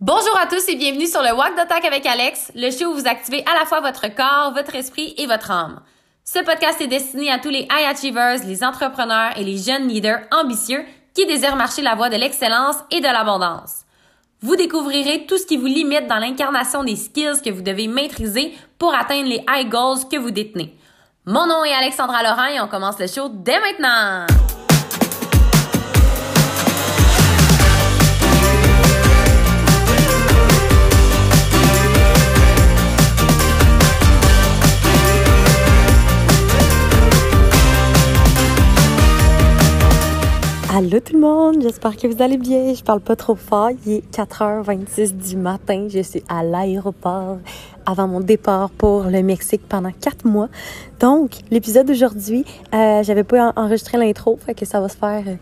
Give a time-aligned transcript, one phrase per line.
[0.00, 3.06] Bonjour à tous et bienvenue sur le Walk d'Attaque avec Alex, le show où vous
[3.06, 5.82] activez à la fois votre corps, votre esprit et votre âme.
[6.24, 10.20] Ce podcast est destiné à tous les high achievers, les entrepreneurs et les jeunes leaders
[10.32, 13.82] ambitieux qui désirent marcher la voie de l'excellence et de l'abondance.
[14.40, 18.54] Vous découvrirez tout ce qui vous limite dans l'incarnation des skills que vous devez maîtriser
[18.78, 20.74] pour atteindre les high goals que vous détenez.
[21.26, 24.24] Mon nom est Alexandra Laurent et on commence le show dès maintenant!
[40.72, 42.72] Allô tout le monde, j'espère que vous allez bien.
[42.72, 43.70] Je parle pas trop fort.
[43.84, 45.88] Il est 4h26 du matin.
[45.90, 47.38] Je suis à l'aéroport
[47.86, 50.48] avant mon départ pour le Mexique pendant quatre mois.
[51.00, 55.34] Donc, l'épisode d'aujourd'hui, euh, j'avais pas enregistré l'intro, fait que ça va se faire euh,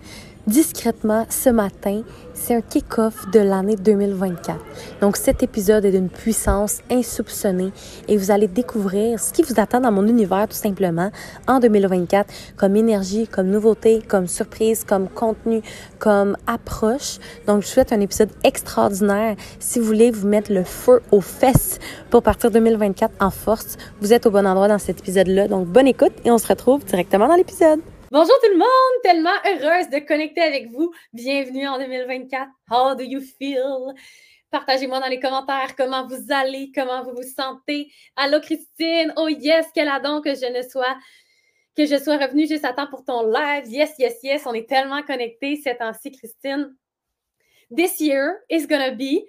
[0.49, 2.03] discrètement ce matin.
[2.33, 4.59] C'est un kick-off de l'année 2024.
[5.01, 7.73] Donc cet épisode est d'une puissance insoupçonnée
[8.07, 11.11] et vous allez découvrir ce qui vous attend dans mon univers tout simplement
[11.47, 15.61] en 2024 comme énergie, comme nouveauté, comme surprise, comme contenu,
[15.99, 17.19] comme approche.
[17.47, 19.37] Donc je souhaite un épisode extraordinaire.
[19.59, 24.13] Si vous voulez vous mettre le feu aux fesses pour partir 2024 en force, vous
[24.13, 25.49] êtes au bon endroit dans cet épisode-là.
[25.49, 27.81] Donc bonne écoute et on se retrouve directement dans l'épisode.
[28.11, 30.95] Bonjour tout le monde, tellement heureuse de connecter avec vous.
[31.13, 32.49] Bienvenue en 2024.
[32.71, 33.93] How do you feel?
[34.51, 37.93] Partagez-moi dans les commentaires comment vous allez, comment vous vous sentez.
[38.17, 40.97] Allô Christine, oh yes, quel adon que je ne sois
[41.77, 43.67] que je sois revenue juste à temps pour ton live.
[43.67, 46.75] Yes, yes, yes, on est tellement connectés cette temps-ci, Christine.
[47.77, 49.27] This year is gonna be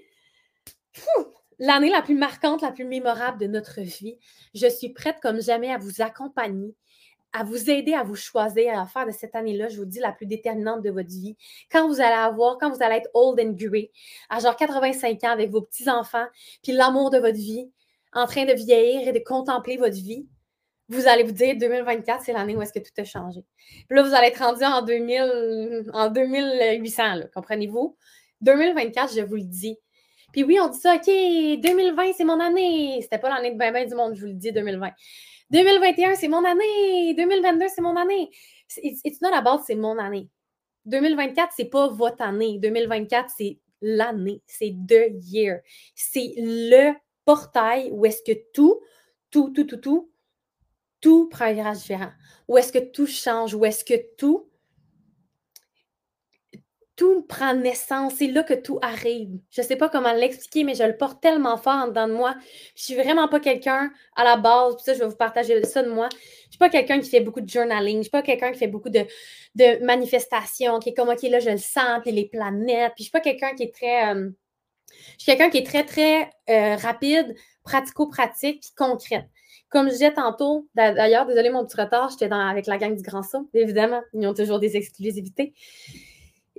[1.59, 4.17] l'année la plus marquante, la plus mémorable de notre vie.
[4.53, 6.75] Je suis prête comme jamais à vous accompagner
[7.33, 10.11] à vous aider à vous choisir, à faire de cette année-là, je vous dis, la
[10.11, 11.37] plus déterminante de votre vie.
[11.71, 13.91] Quand vous allez avoir, quand vous allez être old and grey,
[14.29, 16.25] à genre 85 ans avec vos petits-enfants,
[16.63, 17.69] puis l'amour de votre vie,
[18.13, 20.27] en train de vieillir et de contempler votre vie,
[20.89, 23.41] vous allez vous dire 2024, c'est l'année où est-ce que tout a changé.
[23.87, 27.03] Puis là, vous allez être rendu en, 2000, en 2800,
[27.35, 27.95] comprenez-vous?
[28.41, 29.77] 2024, je vous le dis.
[30.31, 32.99] Puis oui, on dit ça, OK, 2020, c'est mon année.
[33.01, 34.89] C'était pas l'année de ben, ben du monde, je vous le dis, 2020.
[35.51, 37.13] 2021, c'est mon année.
[37.15, 38.29] 2022, c'est mon année.
[38.83, 40.29] It's, not about c'est mon année.
[40.85, 42.59] 2024, c'est pas votre année.
[42.59, 44.41] 2024, c'est l'année.
[44.45, 45.59] C'est the year.
[45.95, 46.93] C'est le
[47.25, 48.79] portail où est-ce que tout,
[49.31, 50.11] tout, tout, tout, tout,
[51.01, 52.11] tout prend un virage différent.
[52.47, 53.53] Où est-ce que tout change?
[53.53, 54.48] Où est-ce que tout
[56.99, 58.15] tout prend naissance.
[58.17, 59.39] C'est là que tout arrive.
[59.51, 62.13] Je ne sais pas comment l'expliquer, mais je le porte tellement fort en dedans de
[62.13, 62.35] moi.
[62.75, 65.81] Je suis vraiment pas quelqu'un à la base, puis ça, je vais vous partager ça
[65.81, 66.09] de moi.
[66.11, 67.93] Je ne suis pas quelqu'un qui fait beaucoup de journaling.
[67.93, 69.05] Je ne suis pas quelqu'un qui fait beaucoup de,
[69.55, 72.91] de, manifestations, qui est comme, OK, là, je le sens, puis les planètes.
[72.95, 74.13] Puis je suis pas quelqu'un qui est très.
[74.13, 74.29] Euh,
[74.91, 77.33] je suis quelqu'un qui est très, très euh, rapide,
[77.63, 79.27] pratico-pratique, puis concrète.
[79.69, 83.23] Comme je disais tantôt, d'ailleurs, désolé mon petit retard, j'étais avec la gang du Grand
[83.23, 84.01] Saut, évidemment.
[84.13, 85.53] Ils ont toujours des exclusivités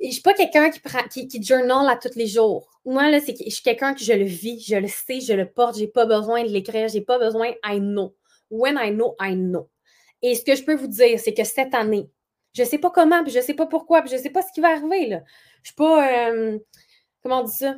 [0.01, 0.81] je ne suis pas quelqu'un qui,
[1.11, 2.81] qui, qui, journal à tous les jours.
[2.87, 5.51] Moi, là, c'est je suis quelqu'un que je le vis, je le sais, je le
[5.51, 8.17] porte, je n'ai pas besoin de l'écrire, je n'ai pas besoin, I know.
[8.51, 9.69] When I know, I know.
[10.23, 12.11] Et ce que je peux vous dire, c'est que cette année,
[12.55, 14.31] je ne sais pas comment, puis je ne sais pas pourquoi, puis je ne sais
[14.31, 15.07] pas ce qui va arriver.
[15.07, 15.23] Là.
[15.57, 16.59] Je ne suis pas, euh,
[17.23, 17.77] comment on dit ça?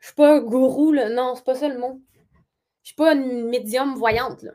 [0.00, 1.08] Je suis pas un gourou, là.
[1.08, 2.02] non, c'est pas ça le mot.
[2.82, 4.42] Je ne suis pas une médium voyante.
[4.42, 4.52] Là.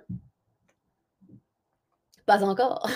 [2.25, 2.87] Pas encore.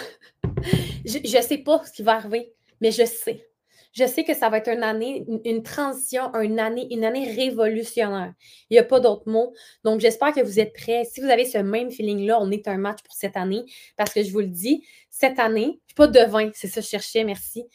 [1.06, 3.48] je ne sais pas ce qui va arriver mais je sais.
[3.94, 8.32] Je sais que ça va être une année, une transition, une année, une année révolutionnaire.
[8.70, 9.54] Il n'y a pas d'autre mot.
[9.84, 11.04] Donc, j'espère que vous êtes prêts.
[11.06, 13.64] Si vous avez ce même feeling-là, on est un match pour cette année.
[13.96, 16.86] Parce que je vous le dis, cette année, je suis pas devin, c'est ça que
[16.86, 17.66] je cherchais, merci.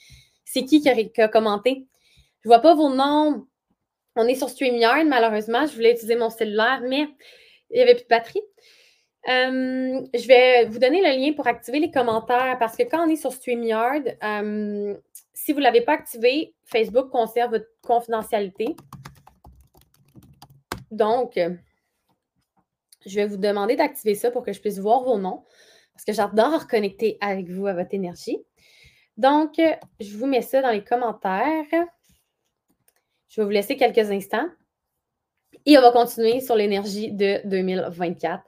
[0.45, 1.89] C'est qui qui a, commenté?
[2.45, 3.47] Je ne vois pas vos noms.
[4.15, 5.67] On est sur StreamYard, malheureusement.
[5.67, 7.09] Je voulais utiliser mon cellulaire, mais
[7.71, 8.43] il n'y avait plus de batterie.
[9.29, 13.11] Euh, je vais vous donner le lien pour activer les commentaires parce que quand on
[13.11, 14.97] est sur StreamYard, euh,
[15.33, 18.75] si vous ne l'avez pas activé, Facebook conserve votre confidentialité.
[20.91, 21.39] Donc,
[23.07, 25.45] je vais vous demander d'activer ça pour que je puisse voir vos noms
[25.95, 28.39] parce que j'adore connecter avec vous à votre énergie.
[29.17, 29.61] Donc,
[30.01, 31.65] je vous mets ça dans les commentaires.
[33.29, 34.49] Je vais vous laisser quelques instants
[35.65, 38.43] et on va continuer sur l'énergie de 2024.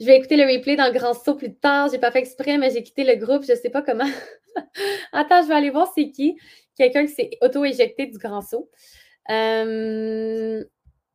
[0.00, 1.88] Je vais écouter le replay dans le grand saut plus tard.
[1.88, 3.42] Je n'ai pas fait exprès, mais j'ai quitté le groupe.
[3.42, 4.08] Je sais pas comment.
[5.12, 6.38] Attends, je vais aller voir c'est qui.
[6.74, 8.70] Quelqu'un qui s'est auto-éjecté du grand saut.
[9.30, 10.64] Euh,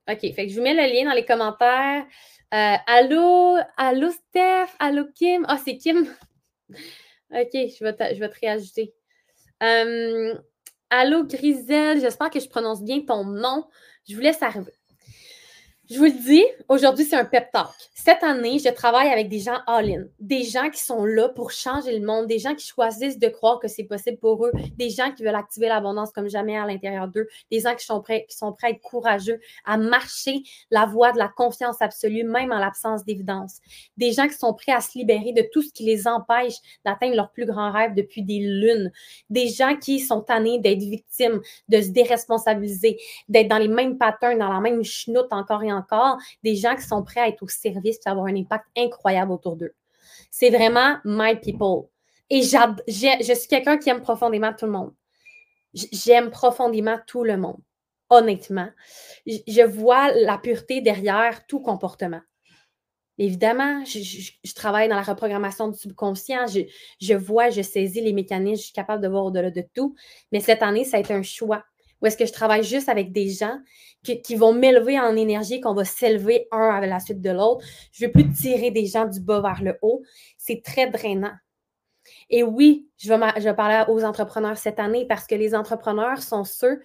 [0.07, 2.05] OK, fait que je vous mets le lien dans les commentaires.
[2.53, 5.45] Euh, allô, allô Steph, allô Kim?
[5.49, 6.05] Ah, c'est Kim.
[6.69, 8.93] OK, je vais te, je vais te réajouter.
[9.63, 10.35] Euh,
[10.91, 13.65] allô Griselle, j'espère que je prononce bien ton nom.
[14.07, 14.73] Je vous laisse arriver.
[15.87, 17.67] Je vous le dis, aujourd'hui, c'est un pep talk.
[17.93, 21.99] Cette année, je travaille avec des gens all-in, des gens qui sont là pour changer
[21.99, 25.11] le monde, des gens qui choisissent de croire que c'est possible pour eux, des gens
[25.11, 28.35] qui veulent activer l'abondance comme jamais à l'intérieur d'eux, des gens qui sont, prêts, qui
[28.35, 30.41] sont prêts à être courageux, à marcher
[30.71, 33.59] la voie de la confiance absolue, même en l'absence d'évidence.
[33.95, 37.15] Des gens qui sont prêts à se libérer de tout ce qui les empêche d'atteindre
[37.15, 38.91] leurs plus grands rêves depuis des lunes.
[39.29, 42.97] Des gens qui sont tannés d'être victimes, de se déresponsabiliser,
[43.29, 46.83] d'être dans les mêmes patterns, dans la même chenoute encore et encore des gens qui
[46.83, 49.73] sont prêts à être au service et avoir un impact incroyable autour d'eux.
[50.31, 51.89] C'est vraiment my people.
[52.29, 54.93] Et je suis quelqu'un qui aime profondément tout le monde.
[55.73, 57.59] J'aime profondément tout le monde,
[58.09, 58.69] honnêtement.
[59.25, 62.21] Je vois la pureté derrière tout comportement.
[63.17, 66.47] Évidemment, je, travaille dans la reprogrammation du subconscient.
[66.47, 66.61] Je,
[66.99, 69.95] je, vois, je saisis les mécanismes, je suis capable de voir au-delà de tout.
[70.31, 71.63] Mais cette année, ça a été un choix
[72.05, 73.57] ou est-ce que je travaille juste avec des gens
[74.03, 77.65] qui, vont m'élever en énergie, qu'on va s'élever un avec la suite de l'autre?
[77.91, 80.03] Je ne veux plus tirer des gens du bas vers le haut.
[80.37, 81.33] C'est très drainant.
[82.29, 86.43] Et oui, je vais, je parler aux entrepreneurs cette année parce que les entrepreneurs sont
[86.43, 86.79] ceux,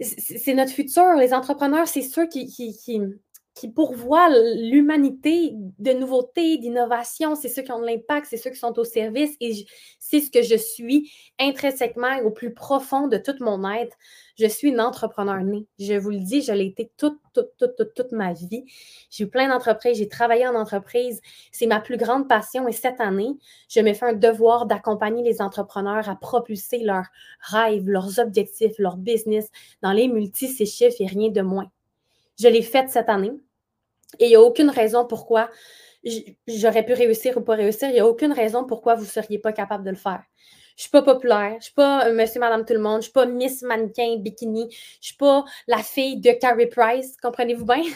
[0.00, 1.14] c'est notre futur.
[1.14, 3.12] Les entrepreneurs, c'est ceux qui
[3.66, 7.34] pourvoient l'humanité de nouveautés, d'innovation.
[7.34, 9.34] C'est ceux qui ont de l'impact, c'est ceux qui sont au service.
[9.40, 9.66] Et
[9.98, 11.10] c'est ce que je suis
[11.40, 13.96] intrinsèquement au plus profond de toute mon être.
[14.38, 15.66] Je suis une entrepreneur née.
[15.80, 18.64] Je vous le dis, je l'ai été toute, toute, toute, toute, toute ma vie.
[19.10, 21.20] J'ai eu plein d'entreprises, j'ai travaillé en entreprise.
[21.50, 22.68] C'est ma plus grande passion.
[22.68, 23.36] Et cette année,
[23.68, 27.08] je me fais un devoir d'accompagner les entrepreneurs à propulser leurs
[27.40, 29.50] rêves, leurs objectifs, leur business
[29.82, 31.70] dans les multi chiffres et rien de moins.
[32.38, 33.32] Je l'ai faite cette année.
[34.18, 35.50] Et il n'y a aucune raison pourquoi
[36.46, 37.88] j'aurais pu réussir ou pas réussir.
[37.88, 40.22] Il n'y a aucune raison pourquoi vous ne seriez pas capable de le faire.
[40.76, 42.94] Je ne suis pas populaire, je ne suis pas euh, monsieur, madame, tout le monde,
[42.94, 46.68] je ne suis pas Miss Mannequin Bikini, je ne suis pas la fille de Carrie
[46.68, 47.82] Price, comprenez-vous bien?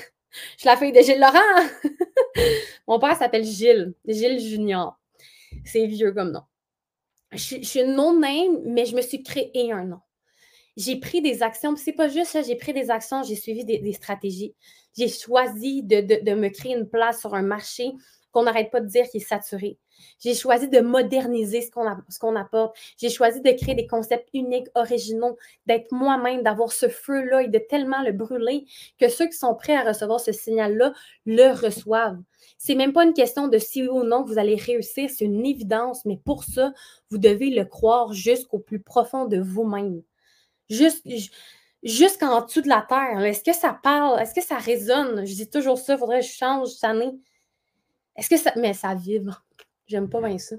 [0.56, 1.68] Je suis la fille de Gilles Laurent.
[2.88, 4.98] Mon père s'appelle Gilles, Gilles Junior.
[5.62, 6.40] C'est vieux comme nom.
[7.32, 10.00] Je, je suis non-name, mais je me suis créé un nom
[10.76, 11.76] j'ai pris des actions.
[11.76, 14.54] C'est pas juste ça, j'ai pris des actions, j'ai suivi des, stratégies.
[14.96, 17.92] J'ai choisi de, me créer une place sur un marché
[18.30, 19.78] qu'on n'arrête pas de dire qui est saturé.
[20.18, 22.74] J'ai choisi de moderniser ce qu'on, ce qu'on apporte.
[22.96, 25.36] J'ai choisi de créer des concepts uniques, originaux,
[25.66, 28.64] d'être moi-même, d'avoir ce feu-là et de tellement le brûler
[28.98, 30.94] que ceux qui sont prêts à recevoir ce signal-là
[31.26, 32.18] le reçoivent.
[32.56, 36.06] C'est même pas une question de si ou non vous allez réussir, c'est une évidence,
[36.06, 36.72] mais pour ça,
[37.10, 40.02] vous devez le croire jusqu'au plus profond de vous-même
[41.82, 43.20] jusqu'en dessous de la terre.
[43.20, 44.20] Est-ce que ça parle?
[44.20, 45.26] Est-ce que ça résonne?
[45.26, 47.12] Je dis toujours ça, il faudrait que je change cette année.
[48.16, 48.52] Est-ce que ça.
[48.56, 49.44] Mais ça vibre.
[49.86, 50.56] J'aime pas bien ça.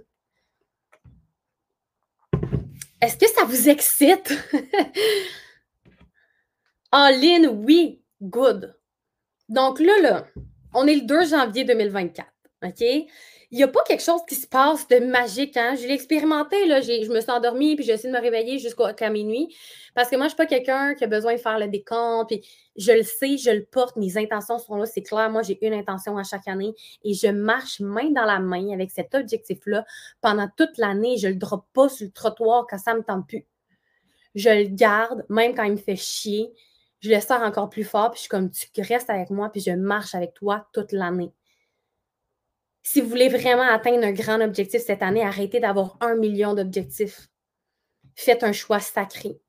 [3.02, 4.34] Est-ce que ça vous excite?
[6.92, 8.78] en ligne, oui, good.
[9.50, 10.28] Donc là, là,
[10.74, 12.28] on est le 2 janvier 2024.
[12.64, 12.84] OK?
[13.54, 15.56] Il n'y a pas quelque chose qui se passe de magique.
[15.58, 15.76] Hein?
[15.76, 16.82] Je l'ai expérimenté, là.
[16.82, 19.56] je me suis endormie, puis j'ai essayé de me réveiller jusqu'à minuit.
[19.94, 22.34] Parce que moi, je ne suis pas quelqu'un qui a besoin de faire le décompte.
[22.76, 25.30] Je le sais, je le porte, mes intentions sont là, c'est clair.
[25.30, 26.74] Moi, j'ai une intention à chaque année
[27.04, 29.86] et je marche main dans la main avec cet objectif-là
[30.20, 31.18] pendant toute l'année.
[31.18, 33.46] Je ne le drop pas sur le trottoir quand ça ne me tente plus.
[34.34, 36.52] Je le garde, même quand il me fait chier.
[37.02, 39.62] Je le sors encore plus fort, puis je suis comme, tu restes avec moi, puis
[39.62, 41.32] je marche avec toi toute l'année.
[42.84, 47.30] Si vous voulez vraiment atteindre un grand objectif cette année, arrêtez d'avoir un million d'objectifs.
[48.16, 49.40] Faites un choix sacré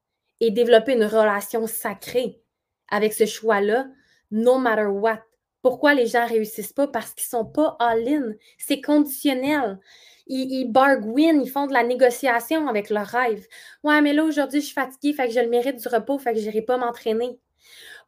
[0.40, 2.40] et développez une relation sacrée
[2.88, 3.88] avec ce choix-là,
[4.30, 5.20] no matter what.
[5.62, 6.86] Pourquoi les gens ne réussissent pas?
[6.86, 8.34] Parce qu'ils ne sont pas all-in.
[8.58, 9.80] C'est conditionnel.
[10.26, 13.46] Ils, ils ils font de la négociation avec leurs rêves.
[13.82, 16.34] Ouais, mais là, aujourd'hui, je suis fatiguée, fait que je le mérite du repos, fait
[16.34, 17.38] que je n'irai pas m'entraîner.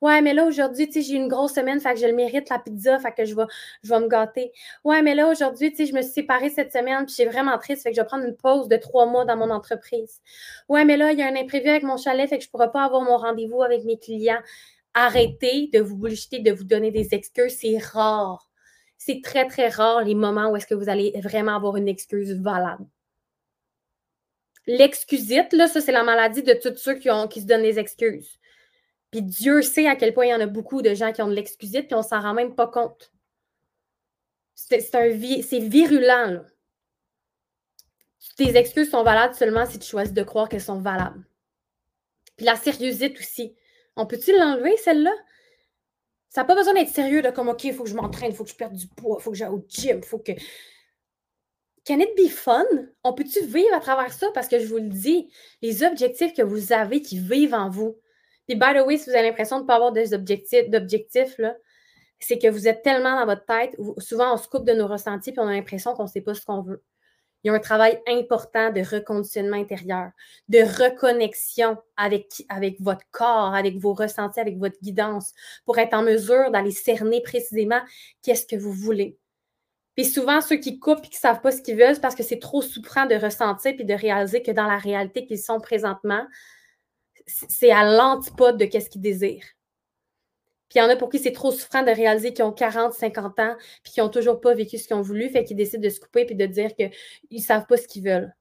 [0.01, 2.99] Ouais, mais là, aujourd'hui, j'ai une grosse semaine, fait que je le mérite, la pizza,
[2.99, 3.45] fait que je vais,
[3.83, 4.53] je vais me gâter.
[4.85, 7.91] Ouais, mais là, aujourd'hui, je me suis séparée cette semaine, puis j'ai vraiment triste, fait
[7.91, 10.21] que je vais prendre une pause de trois mois dans mon entreprise.
[10.69, 12.51] Ouais, mais là, il y a un imprévu avec mon chalet, fait que je ne
[12.53, 14.41] pourrai pas avoir mon rendez-vous avec mes clients.
[14.95, 18.51] Arrêtez de vous bullshiter, de vous donner des excuses, c'est rare.
[18.99, 22.33] C'est très, très rare les moments où est-ce que vous allez vraiment avoir une excuse
[22.33, 22.87] valable.
[24.67, 27.79] L'excusite, là, ça, c'est la maladie de tous ceux qui, ont, qui se donnent des
[27.79, 28.39] excuses.
[29.17, 31.29] Puis Dieu sait à quel point il y en a beaucoup de gens qui ont
[31.29, 33.15] de l'excusite, puis on s'en rend même pas compte.
[34.55, 36.33] C'est virulent.
[36.33, 36.45] Là.
[38.37, 41.27] Tes excuses sont valables seulement si tu choisis de croire qu'elles sont valables.
[42.37, 43.57] Puis la sérieuxite aussi.
[43.97, 45.15] On peut-tu l'enlever, celle-là?
[46.29, 48.37] Ça n'a pas besoin d'être sérieux de comme OK, il faut que je m'entraîne, il
[48.37, 50.33] faut que je perde du poids, il faut que j'aille au gym, il faut que.
[51.87, 52.67] Can it be fun?
[53.03, 54.27] On peut-tu vivre à travers ça?
[54.35, 55.33] Parce que je vous le dis,
[55.63, 57.97] les objectifs que vous avez qui vivent en vous,
[58.47, 61.41] Puis, by the way, si vous avez l'impression de ne pas avoir d'objectifs,
[62.19, 65.33] c'est que vous êtes tellement dans votre tête, souvent on se coupe de nos ressentis,
[65.33, 66.83] puis on a l'impression qu'on ne sait pas ce qu'on veut.
[67.45, 70.11] Il y a un travail important de reconditionnement intérieur,
[70.49, 75.33] de reconnexion avec, avec votre corps, avec vos ressentis, avec votre guidance,
[75.65, 77.81] pour être en mesure d'aller cerner précisément
[78.23, 79.19] qu'est-ce que vous voulez.
[79.95, 82.15] Puis souvent, ceux qui coupent et qui ne savent pas ce qu'ils veulent, c'est parce
[82.15, 85.61] que c'est trop souffrant de ressentir puis de réaliser que dans la réalité qu'ils sont
[85.61, 86.27] présentement,
[87.27, 89.45] c'est à l'antipode de ce qu'ils désirent.
[90.69, 92.93] Puis il y en a pour qui c'est trop souffrant de réaliser qu'ils ont 40,
[92.93, 95.83] 50 ans, puis qu'ils n'ont toujours pas vécu ce qu'ils ont voulu, fait qu'ils décident
[95.83, 96.91] de se couper puis de dire qu'ils
[97.31, 98.35] ne savent pas ce qu'ils veulent.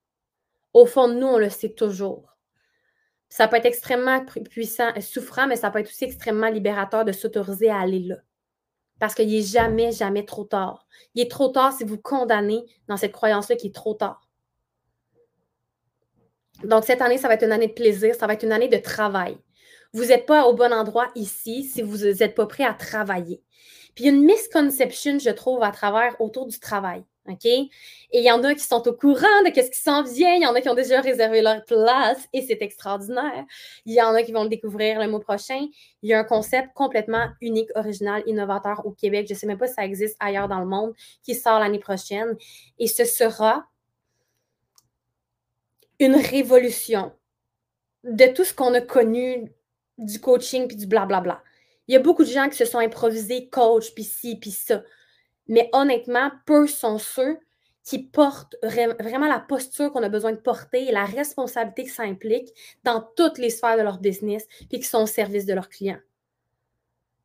[0.74, 2.36] Au fond de nous, on le sait toujours.
[3.30, 7.70] Ça peut être extrêmement puissant, souffrant, mais ça peut être aussi extrêmement libérateur de s'autoriser
[7.70, 8.18] à aller là.
[9.00, 10.88] Parce qu'il n'est jamais, jamais trop tard.
[11.14, 14.25] Il est trop tard si vous condamnez dans cette croyance-là qu'il est trop tard.
[16.64, 18.70] Donc, cette année, ça va être une année de plaisir, ça va être une année
[18.70, 19.38] de travail.
[19.94, 23.42] Vous n'êtes pas au bon endroit ici si vous n'êtes pas prêt à travailler.
[23.96, 27.04] Puis, il y a une misconception, je trouve, à travers autour du travail.
[27.28, 27.46] OK?
[27.46, 27.70] Et
[28.14, 30.36] il y en a qui sont au courant de ce qui s'en vient.
[30.36, 33.46] Il y en a qui ont déjà réservé leur place et c'est extraordinaire.
[33.86, 35.66] Il y en a qui vont le découvrir le mois prochain.
[36.02, 39.26] Il y a un concept complètement unique, original, innovateur au Québec.
[39.28, 40.94] Je ne sais même pas si ça existe ailleurs dans le monde
[41.24, 42.38] qui sort l'année prochaine.
[42.78, 43.66] Et ce sera
[46.00, 47.14] une révolution
[48.04, 49.52] de tout ce qu'on a connu
[49.98, 51.42] du coaching puis du blablabla.
[51.88, 54.84] Il y a beaucoup de gens qui se sont improvisés coach puis ci puis ça.
[55.48, 57.38] Mais honnêtement, peu sont ceux
[57.84, 62.04] qui portent vraiment la posture qu'on a besoin de porter et la responsabilité que ça
[62.04, 62.52] implique
[62.84, 66.00] dans toutes les sphères de leur business, puis qui sont au service de leurs clients.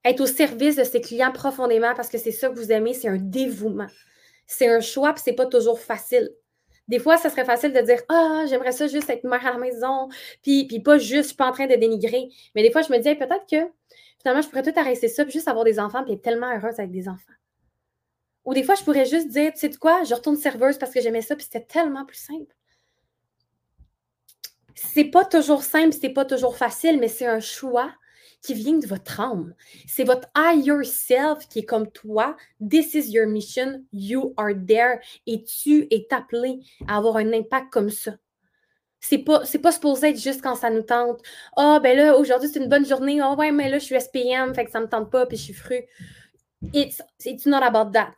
[0.05, 3.09] Être au service de ses clients profondément parce que c'est ça que vous aimez, c'est
[3.09, 3.89] un dévouement.
[4.47, 6.31] C'est un choix, puis c'est pas toujours facile.
[6.91, 9.59] Des fois, ça serait facile de dire Ah, j'aimerais ça juste être mère à la
[9.59, 10.09] maison,
[10.43, 12.29] puis, pas juste, je suis pas en train de dénigrer.
[12.57, 13.71] Mais des fois, je me dis peut-être que
[14.19, 16.81] finalement, je pourrais tout arrêter ça, puis juste avoir des enfants, puis être tellement heureuse
[16.81, 17.33] avec des enfants.
[18.45, 20.93] Ou des fois, je pourrais juste dire, tu sais de quoi, je retourne serveuse parce
[20.93, 22.53] que j'aimais ça, puis c'était tellement plus simple.
[24.75, 27.93] C'est pas toujours simple, c'est pas toujours facile, mais c'est un choix
[28.43, 29.55] qui vient de votre âme.
[29.87, 32.37] C'est votre higher self qui est comme toi.
[32.67, 33.85] This is your mission.
[33.93, 35.01] You are there.
[35.27, 38.13] Et tu es appelé à avoir un impact comme ça.
[39.03, 41.21] C'est pas, c'est pas supposé être juste quand ça nous tente.
[41.57, 43.21] Ah, oh, ben là, aujourd'hui, c'est une bonne journée.
[43.21, 45.39] Ah, oh, ouais, mais là, je suis SPM, fait que ça me tente pas, puis
[45.39, 45.81] je suis fru.
[46.75, 48.15] It's, it's not about that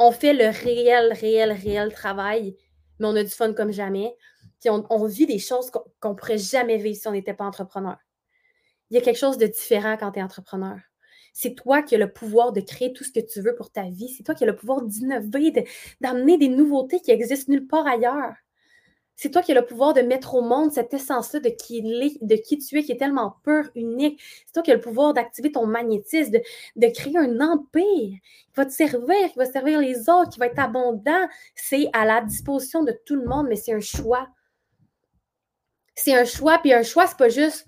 [0.00, 2.56] on fait le réel, réel, réel travail,
[2.98, 4.16] mais on a du fun comme jamais.
[4.58, 7.96] Puis on, vit des choses qu'on ne pourrait jamais vivre si on n'était pas entrepreneur.
[8.90, 10.78] Il y a quelque chose de différent quand tu es entrepreneur.
[11.32, 13.84] C'est toi qui as le pouvoir de créer tout ce que tu veux pour ta
[13.84, 14.08] vie.
[14.08, 15.64] C'est toi qui as le pouvoir d'innover,
[16.00, 18.34] d'amener des nouveautés qui existent nulle part ailleurs.
[19.14, 22.36] C'est toi qui as le pouvoir de mettre au monde cette essence-là de qui, de
[22.36, 24.18] qui tu es, qui est tellement pure, unique.
[24.46, 26.38] C'est toi qui as le pouvoir d'activer ton magnétisme,
[26.76, 30.46] de, créer un empire qui va te servir, qui va servir les autres, qui va
[30.46, 31.28] être abondant.
[31.54, 34.26] C'est à la disposition de tout le monde, mais c'est un choix.
[35.94, 37.66] C'est un choix, puis un choix, c'est pas juste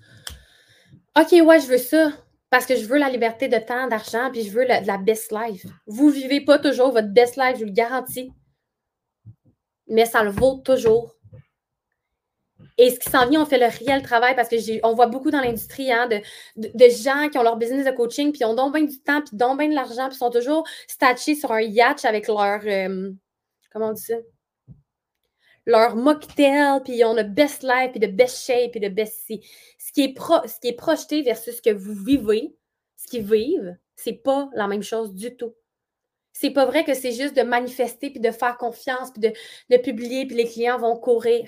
[1.19, 2.11] OK, ouais, je veux ça
[2.49, 5.31] parce que je veux la liberté de temps, d'argent, puis je veux la, la best
[5.31, 5.65] life.
[5.87, 8.31] Vous ne vivez pas toujours votre best life, je vous le garantis.
[9.87, 11.15] Mais ça le vaut toujours.
[12.77, 15.41] Et ce qui s'en vient, on fait le réel travail parce qu'on voit beaucoup dans
[15.41, 16.21] l'industrie hein, de,
[16.55, 19.35] de, gens qui ont leur business de coaching, puis ont donc bien du temps, puis
[19.35, 22.61] donc bien de l'argent, puis sont toujours statchés sur un yacht avec leur.
[22.65, 23.11] Euh,
[23.71, 24.15] comment on dit ça?
[25.65, 29.25] Leur mocktail, puis ils ont le best life, puis le best shape, puis le best
[29.25, 29.41] C.
[29.77, 32.55] Ce qui est, pro, ce qui est projeté versus ce que vous vivez,
[32.97, 35.53] ce qu'ils vivent, c'est pas la même chose du tout.
[36.33, 39.33] C'est pas vrai que c'est juste de manifester, puis de faire confiance, puis de,
[39.69, 41.47] de publier, puis les clients vont courir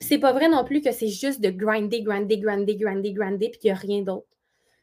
[0.00, 3.58] c'est pas vrai non plus que c'est juste de grinder, grinder, grinder, grinder, grinder, puis
[3.60, 4.26] qu'il n'y a rien d'autre.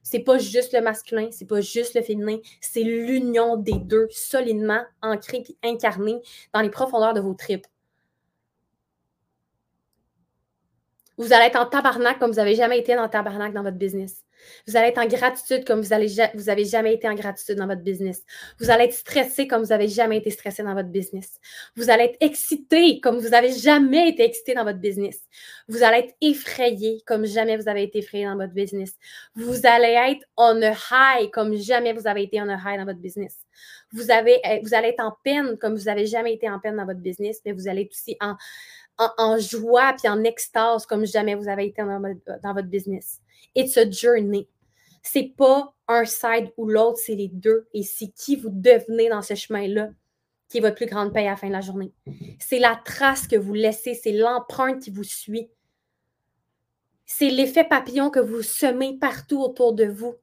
[0.03, 4.83] C'est pas juste le masculin, c'est pas juste le féminin, c'est l'union des deux solidement
[5.01, 6.19] ancrée et incarnée
[6.53, 7.65] dans les profondeurs de vos tripes.
[11.17, 14.25] Vous allez être en tabarnak comme vous n'avez jamais été en tabarnak dans votre business.
[14.67, 18.23] Vous allez être en gratitude comme vous n'avez jamais été en gratitude dans votre business.
[18.59, 21.39] Vous allez être stressé comme vous n'avez jamais été stressé dans votre business.
[21.75, 25.21] Vous allez être excité comme vous n'avez jamais été excité dans votre business.
[25.67, 28.93] Vous allez être effrayé comme jamais vous avez été effrayé dans votre business.
[29.35, 32.85] Vous allez être on a high comme jamais vous avez été on a high dans
[32.85, 33.37] votre business.
[33.93, 36.75] Vous, avez, eh, vous allez être en peine comme vous n'avez jamais été en peine
[36.75, 38.35] dans votre business, mais vous allez être aussi en,
[38.97, 41.99] en, joie puis en extase comme jamais vous avez été dans,
[42.43, 43.21] dans votre business.
[43.55, 44.47] It's a journey.
[45.01, 47.67] C'est pas un side ou l'autre, c'est les deux.
[47.73, 49.89] Et c'est qui vous devenez dans ce chemin-là
[50.49, 51.91] qui est votre plus grande paye à la fin de la journée.
[52.39, 55.49] C'est la trace que vous laissez, c'est l'empreinte qui vous suit.
[57.05, 60.15] C'est l'effet papillon que vous semez partout autour de vous.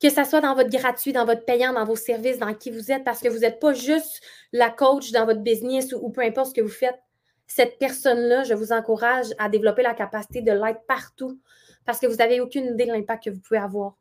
[0.00, 2.92] Que ce soit dans votre gratuit, dans votre payant, dans vos services, dans qui vous
[2.92, 4.20] êtes, parce que vous n'êtes pas juste
[4.52, 6.98] la coach dans votre business ou, peu importe ce que vous faites.
[7.46, 11.40] Cette personne-là, je vous encourage à développer la capacité de l'être partout
[11.84, 13.94] parce que vous n'avez aucune idée de l'impact que vous pouvez avoir.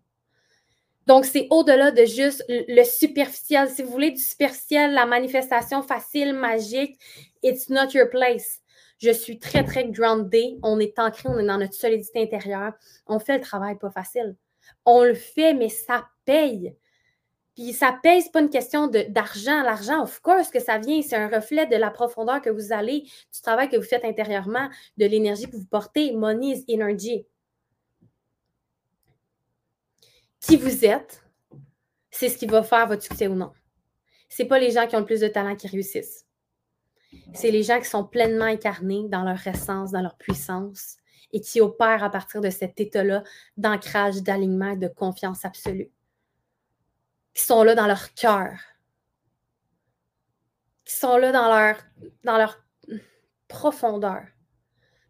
[1.05, 3.69] Donc, c'est au-delà de juste le superficiel.
[3.69, 6.97] Si vous voulez du superficiel, la manifestation facile, magique,
[7.41, 8.62] it's not your place.
[9.00, 10.59] Je suis très, très grounded.
[10.63, 12.71] On est ancré, on est dans notre solidité intérieure.
[13.05, 14.38] On fait le travail pas facile.
[14.85, 16.73] On le fait, mais ça paye.
[17.55, 19.62] Puis ça c'est pas une question d'argent.
[19.62, 23.01] L'argent, of course que ça vient, c'est un reflet de la profondeur que vous allez,
[23.01, 26.13] du travail que vous faites intérieurement, de l'énergie que vous portez.
[26.13, 27.25] Money is energy.
[30.43, 31.24] qui vous êtes,
[32.12, 33.51] c'est ce qui va faire votre succès ou non.
[34.29, 36.25] Ce pas les gens qui ont le plus de talent qui réussissent.
[37.33, 40.98] C'est les gens qui sont pleinement incarnés dans leur essence, dans leur puissance
[41.31, 43.24] et qui opèrent à partir de cet état-là
[43.57, 45.89] d'ancrage, d'alignement et de confiance absolue.
[47.34, 48.54] Qui sont là dans leur cœur.
[50.86, 51.78] Qui sont là dans leur,
[52.24, 52.63] dans leur
[53.48, 54.24] profondeur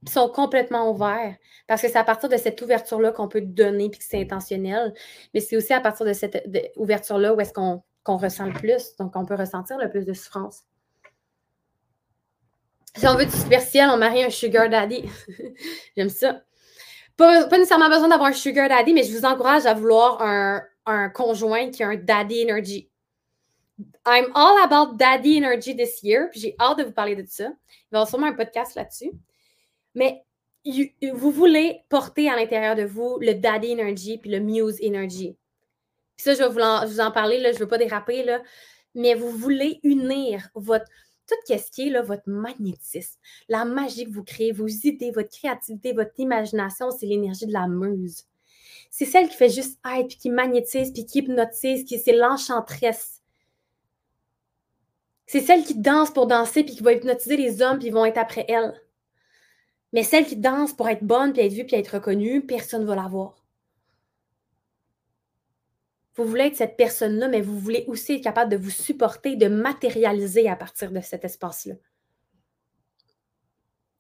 [0.10, 1.36] sont complètement ouverts.
[1.68, 4.94] Parce que c'est à partir de cette ouverture-là qu'on peut donner puis que c'est intentionnel.
[5.34, 8.96] Mais c'est aussi à partir de cette ouverture-là où est-ce qu'on ressent le plus.
[8.98, 10.64] Donc, on peut ressentir le plus de souffrance.
[12.96, 15.10] Si on veut du superficiel, on marie un sugar daddy.
[15.98, 16.42] J'aime ça.
[17.18, 21.10] Pas, nécessairement besoin d'avoir un sugar daddy, mais je vous encourage à vouloir un, un
[21.10, 22.90] conjoint qui a un daddy energy.
[24.06, 26.30] I'm all about daddy energy this year.
[26.32, 27.46] Puis j'ai hâte de vous parler de ça.
[27.46, 29.12] Il va y avoir sûrement un podcast là-dessus.
[29.96, 30.24] Mais
[31.14, 35.36] vous voulez porter à l'intérieur de vous le daddy energy puis le muse energy.
[36.18, 38.42] ça, je vais vous en, parler, là, je ne veux pas déraper, là,
[38.96, 40.86] mais vous voulez unir votre,
[41.28, 45.30] tout ce qui est là, votre magnétisme, la magie que vous créez, vos idées, votre
[45.30, 48.26] créativité, votre imagination, c'est l'énergie de la muse.
[48.96, 53.24] C'est celle qui fait juste être, puis qui magnétise, puis qui hypnotise, qui c'est l'enchantresse.
[55.26, 58.06] C'est celle qui danse pour danser, puis qui va hypnotiser les hommes, puis ils vont
[58.06, 58.80] être après elle.
[59.94, 62.86] Mais celle qui danse pour être bonne, puis être vue, puis être reconnue, personne ne
[62.86, 63.44] va la voir.
[66.14, 69.48] Vous voulez être cette personne-là, mais vous voulez aussi être capable de vous supporter, de
[69.48, 71.74] matérialiser à partir de cet espace-là.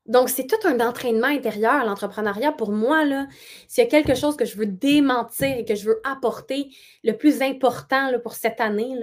[0.06, 2.52] Donc, c'est tout un entraînement intérieur, l'entrepreneuriat.
[2.52, 3.28] Pour moi, là,
[3.68, 6.70] s'il y a quelque chose que je veux démentir et que je veux apporter,
[7.04, 8.96] le plus important pour cette année,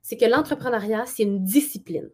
[0.00, 2.10] c'est que l'entrepreneuriat, c'est une discipline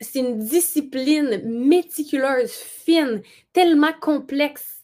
[0.00, 4.82] c'est une discipline méticuleuse, fine, tellement complexe,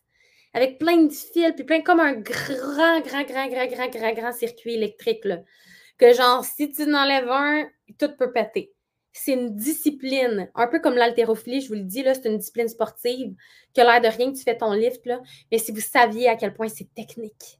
[0.52, 4.32] avec plein de fils, puis plein comme un grand, grand, grand, grand, grand, grand, grand
[4.32, 5.26] circuit électrique,
[5.98, 8.75] que genre, si tu en enlèves un, tout peut péter.
[9.18, 12.68] C'est une discipline, un peu comme l'haltérophilie, je vous le dis, là, c'est une discipline
[12.68, 13.34] sportive
[13.72, 16.28] qui a l'air de rien que tu fais ton lift, là, mais si vous saviez
[16.28, 17.58] à quel point c'est technique.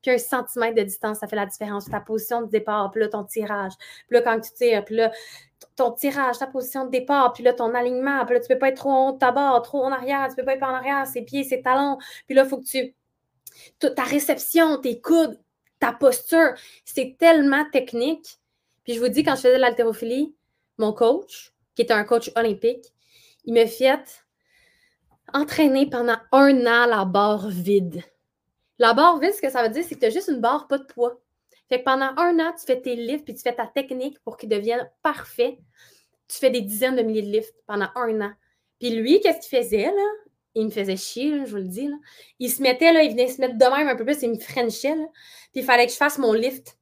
[0.00, 1.86] Puis un centimètre de distance, ça fait la différence.
[1.86, 3.72] Ta position de départ, puis là, ton tirage.
[4.06, 5.12] Puis là, quand tu tires, puis là,
[5.76, 8.68] ton tirage, ta position de départ, puis là, ton alignement, puis là, tu peux pas
[8.68, 11.22] être trop en haut de trop en arrière, tu peux pas être en arrière, ses
[11.22, 12.94] pieds, ses talons, puis là, il faut que tu...
[13.78, 15.38] Ta réception, tes coudes,
[15.80, 18.38] ta posture, c'est tellement technique.
[18.84, 20.34] Puis je vous dis, quand je faisais de l'haltérophilie,
[20.78, 22.92] mon coach, qui était un coach olympique,
[23.44, 24.24] il me fait
[25.32, 28.02] entraîner pendant un an la barre vide.
[28.78, 30.66] La barre vide, ce que ça veut dire, c'est que tu as juste une barre,
[30.68, 31.20] pas de poids.
[31.68, 34.36] Fait que pendant un an, tu fais tes lifts, puis tu fais ta technique pour
[34.36, 35.58] qu'ils deviennent parfaits.
[36.28, 38.32] Tu fais des dizaines de milliers de lifts pendant un an.
[38.78, 40.10] Puis lui, qu'est-ce qu'il faisait, là?
[40.56, 41.90] Il me faisait chier, je vous le dis.
[42.38, 44.38] Il se mettait, là, il venait se mettre de même un peu plus, il me
[44.38, 44.94] frenchait.
[44.94, 45.06] Là.
[45.52, 46.78] Puis il fallait que je fasse mon lift.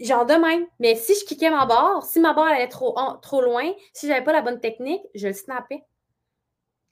[0.00, 0.66] Genre de même.
[0.78, 4.24] Mais si je kickais ma barre, si ma barre allait trop, trop loin, si j'avais
[4.24, 5.84] pas la bonne technique, je le snappais.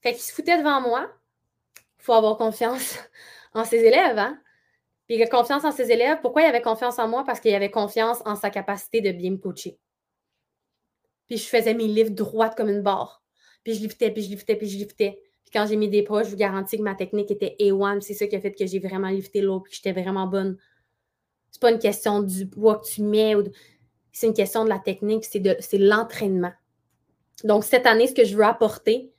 [0.03, 1.11] Fait qu'il se foutait devant moi.
[1.99, 2.99] Il faut avoir confiance
[3.55, 4.39] en ses élèves, hein?
[5.07, 6.19] Puis il a confiance en ses élèves.
[6.21, 7.25] Pourquoi il avait confiance en moi?
[7.25, 9.79] Parce qu'il avait confiance en sa capacité de bien me coacher.
[11.29, 13.23] Puis je faisais mes livres droites comme une barre.
[13.65, 15.19] Puis je liftais, puis je liftais, puis je liftais.
[15.43, 18.03] Puis quand j'ai mis des poids, je vous garantis que ma technique était A1.
[18.03, 20.59] C'est ça qui a fait que j'ai vraiment lifté l'eau, puis que j'étais vraiment bonne.
[21.51, 23.35] C'est pas une question du poids que tu mets.
[24.13, 25.57] C'est une question de la technique, c'est de...
[25.79, 26.53] l'entraînement.
[27.45, 29.13] Donc, cette année, ce que je veux apporter,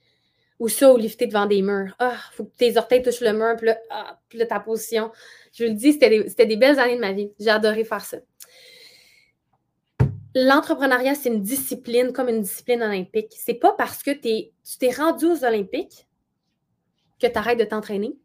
[0.59, 1.95] ou ça, ou lifter devant des murs.
[1.99, 5.11] Ah, faut que tes orteils touchent le mur, puis là, ah, ta position.
[5.53, 7.31] Je vous le dis, c'était des, belles années de ma vie.
[7.39, 8.17] J'ai adoré faire ça.
[10.35, 13.33] L'entrepreneuriat, c'est une discipline comme une discipline olympique.
[13.35, 16.07] C'est pas parce que tu t'es rendu aux Olympiques
[17.19, 18.15] que tu arrêtes de t'entraîner.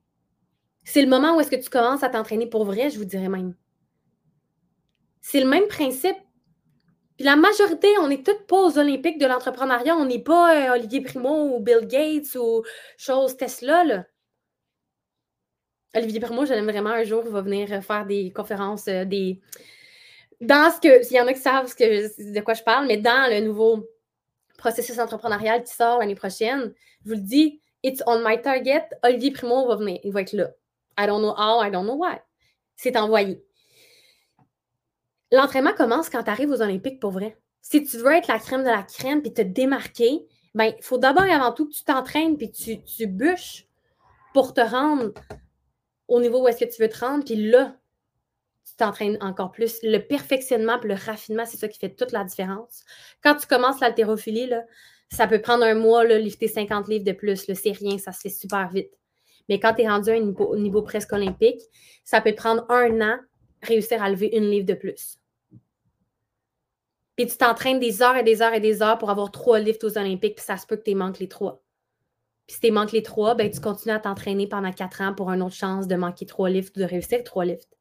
[0.85, 3.29] C'est le moment où est-ce que tu commences à t'entraîner pour vrai, je vous dirais
[3.29, 3.55] même.
[5.27, 6.19] C'est le même principe.
[7.17, 9.97] Puis la majorité, on n'est toutes pas aux Olympiques de l'entrepreneuriat.
[9.97, 12.63] On n'est pas euh, Olivier Primo ou Bill Gates ou
[12.99, 13.85] chose Tesla.
[13.85, 14.05] Là.
[15.97, 19.41] Olivier Primo, j'aime vraiment un jour, il va venir faire des conférences, euh, des.
[20.43, 21.03] Dans ce que.
[21.03, 23.41] S'il y en a qui savent ce que, de quoi je parle, mais dans le
[23.41, 23.89] nouveau
[24.59, 28.85] processus entrepreneurial qui sort l'année prochaine, je vous le dis, it's on my target.
[29.03, 30.51] Olivier Primo va venir, il va être là.
[30.99, 32.19] I don't know how, I don't know why.
[32.77, 33.43] C'est envoyé.
[35.35, 37.37] L'entraînement commence quand tu arrives aux Olympiques pour vrai.
[37.61, 40.97] Si tu veux être la crème de la crème puis te démarquer, ben, il faut
[40.97, 43.67] d'abord et avant tout que tu t'entraînes puis tu, tu bûches
[44.33, 45.13] pour te rendre
[46.07, 47.25] au niveau où est-ce que tu veux te rendre.
[47.25, 47.75] Puis là,
[48.65, 49.81] tu t'entraînes encore plus.
[49.83, 52.85] Le perfectionnement et le raffinement, c'est ça qui fait toute la différence.
[53.21, 54.51] Quand tu commences l'haltérophilie,
[55.09, 57.51] ça peut prendre un mois, là, lifter 50 livres de plus.
[57.53, 58.93] C'est rien, ça se fait super vite.
[59.49, 61.61] Mais quand tu es rendu à un niveau, niveau, presque olympique,
[62.05, 63.19] ça peut prendre un an
[63.63, 65.19] réussir à lever une livre de plus.
[67.17, 69.85] Puis tu t'entraînes des heures et des heures et des heures pour avoir trois lifts
[69.85, 71.63] aux Olympiques, puis ça se peut que tu manques les trois.
[72.47, 75.31] Puis si tu manques les trois, ben, tu continues à t'entraîner pendant quatre ans pour
[75.31, 77.79] une autre chance de manquer trois lifts ou de réussir trois lifts.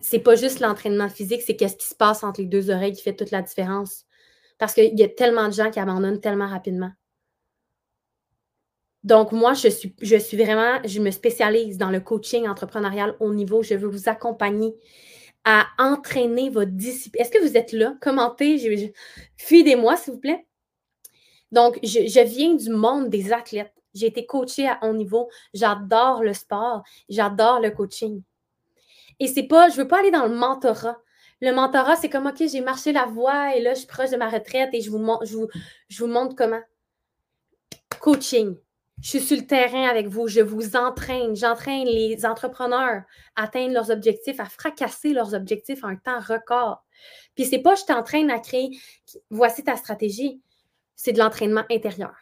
[0.00, 3.02] C'est pas juste l'entraînement physique, c'est qu'est-ce qui se passe entre les deux oreilles qui
[3.02, 4.04] fait toute la différence.
[4.58, 6.92] Parce qu'il y a tellement de gens qui abandonnent tellement rapidement.
[9.04, 13.62] Donc, moi, je suis, vraiment, je me spécialise dans le coaching entrepreneurial au niveau.
[13.62, 14.74] Je veux vous accompagner
[15.46, 17.22] à entraîner votre discipline.
[17.22, 17.94] Est-ce que vous êtes là?
[18.02, 18.92] Commentez.
[19.36, 20.44] Fidez-moi, s'il vous plaît.
[21.52, 23.72] Donc, je, viens du monde des athlètes.
[23.94, 25.30] J'ai été coachée à haut niveau.
[25.54, 26.82] J'adore le sport.
[27.08, 28.22] J'adore le coaching.
[29.20, 30.98] Et c'est pas, je veux pas aller dans le mentorat.
[31.40, 34.16] Le mentorat, c'est comme, OK, j'ai marché la voie et là, je suis proche de
[34.16, 35.48] ma retraite et je vous, je vous,
[35.88, 36.60] je vous montre comment.
[38.00, 38.56] Coaching.
[39.02, 43.02] Je suis sur le terrain avec vous, je vous entraîne, j'entraîne les entrepreneurs
[43.36, 46.82] à atteindre leurs objectifs, à fracasser leurs objectifs en un temps record.
[47.34, 48.70] Puis c'est pas je t'entraîne à créer
[49.28, 50.40] voici ta stratégie,
[50.94, 52.14] c'est de l'entraînement intérieur.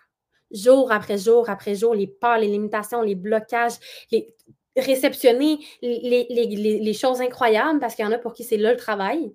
[0.50, 3.74] Jour après jour après jour, les peurs, les limitations, les blocages,
[4.10, 4.34] les
[4.76, 8.76] réceptionner les, les choses incroyables parce qu'il y en a pour qui c'est là le
[8.76, 9.32] travail,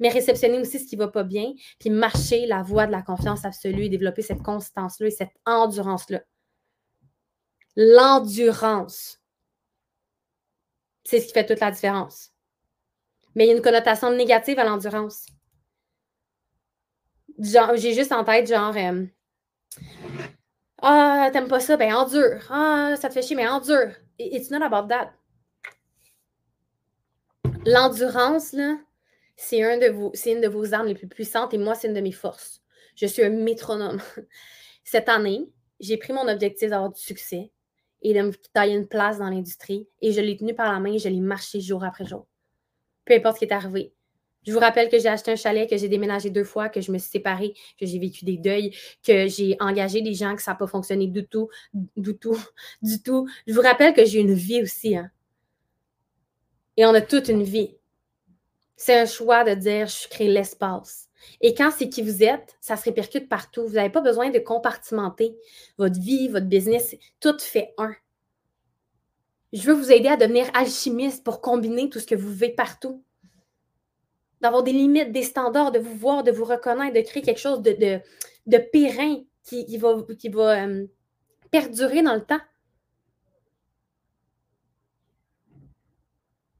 [0.00, 3.02] mais réceptionner aussi ce qui ne va pas bien, puis marcher la voie de la
[3.02, 6.20] confiance absolue et développer cette constance-là et cette endurance-là
[7.78, 9.20] l'endurance.
[11.04, 12.32] C'est ce qui fait toute la différence.
[13.34, 15.26] Mais il y a une connotation négative à l'endurance.
[17.38, 19.06] J'ai juste en tête, genre, euh,
[20.82, 21.76] ah, t'aimes pas ça?
[21.76, 22.40] Ben, endure.
[22.50, 23.92] Ah, ça te fait chier, mais endure.
[24.18, 25.12] It's not about that.
[27.64, 28.76] L'endurance, là,
[29.36, 32.00] c'est un vos, une de vos armes les plus puissantes et moi, c'est une de
[32.00, 32.60] mes forces.
[32.96, 34.02] Je suis un métronome.
[34.84, 37.52] Cette année, j'ai pris mon objectif d'avoir du succès
[38.02, 39.88] et de me tailler une place dans l'industrie.
[40.00, 42.26] Et je l'ai tenu par la main et je l'ai marché jour après jour.
[43.04, 43.92] Peu importe ce qui est arrivé.
[44.46, 46.90] Je vous rappelle que j'ai acheté un chalet, que j'ai déménagé deux fois, que je
[46.92, 50.52] me suis séparée, que j'ai vécu des deuils, que j'ai engagé des gens, que ça
[50.52, 51.50] n'a pas fonctionné du tout,
[51.96, 52.38] du tout,
[52.82, 53.28] du tout.
[53.46, 54.96] Je vous rappelle que j'ai une vie aussi.
[54.96, 55.10] Hein.
[56.76, 57.76] Et on a toute une vie.
[58.76, 61.07] C'est un choix de dire je crée l'espace.
[61.40, 63.66] Et quand c'est qui vous êtes, ça se répercute partout.
[63.66, 65.36] Vous n'avez pas besoin de compartimenter
[65.76, 66.96] votre vie, votre business.
[67.20, 67.94] Tout fait un.
[69.52, 73.02] Je veux vous aider à devenir alchimiste pour combiner tout ce que vous vivez partout.
[74.40, 77.62] D'avoir des limites, des standards, de vous voir, de vous reconnaître, de créer quelque chose
[77.62, 78.00] de,
[78.46, 80.86] de, périn qui, va, qui va euh,
[81.50, 82.40] perdurer dans le temps.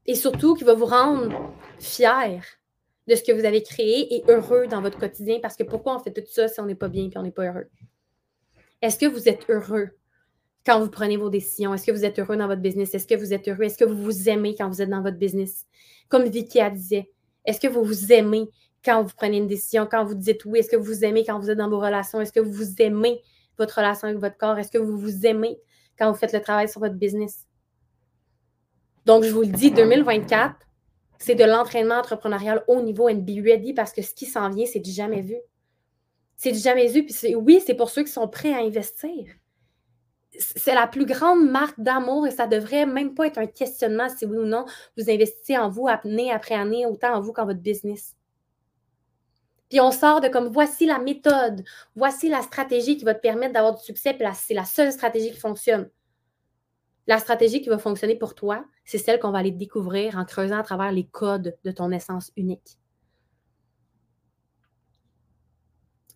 [0.05, 2.58] Et surtout, qui va vous rendre fier
[3.09, 5.39] de ce que vous avez créé et heureux dans votre quotidien.
[5.41, 7.31] Parce que pourquoi on fait tout ça si on n'est pas bien et on n'est
[7.31, 7.67] pas heureux?
[8.81, 9.89] Est-ce que vous êtes heureux
[10.63, 11.73] quand vous prenez vos décisions?
[11.73, 12.93] Est-ce que vous êtes heureux dans votre business?
[12.93, 13.63] Est-ce que vous êtes heureux?
[13.63, 15.65] Est-ce que vous vous aimez quand vous êtes dans votre business?
[16.07, 17.09] Comme Vicky a disait,
[17.45, 18.47] est-ce que vous vous aimez
[18.85, 20.59] quand vous prenez une décision, quand vous dites oui?
[20.59, 22.21] Est-ce que vous vous aimez quand vous êtes dans vos relations?
[22.21, 23.21] Est-ce que vous vous aimez
[23.57, 24.59] votre relation avec votre corps?
[24.59, 25.59] Est-ce que vous vous aimez
[25.97, 27.47] quand vous faites le travail sur votre business?
[29.05, 30.55] Donc, je vous le dis, 2024,
[31.19, 34.65] c'est de l'entraînement entrepreneurial haut niveau and be ready parce que ce qui s'en vient,
[34.65, 35.35] c'est du jamais vu.
[36.37, 37.05] C'est du jamais vu.
[37.05, 39.25] Puis oui, c'est pour ceux qui sont prêts à investir.
[40.37, 44.25] C'est la plus grande marque d'amour et ça devrait même pas être un questionnement si
[44.25, 44.63] oui ou non
[44.97, 48.15] vous investissez en vous année après année, autant en vous qu'en votre business.
[49.69, 51.63] Puis on sort de comme voici la méthode,
[51.95, 55.31] voici la stratégie qui va te permettre d'avoir du succès, puis c'est la seule stratégie
[55.31, 55.89] qui fonctionne.
[57.05, 60.57] La stratégie qui va fonctionner pour toi, c'est celle qu'on va aller découvrir en creusant
[60.57, 62.79] à travers les codes de ton essence unique.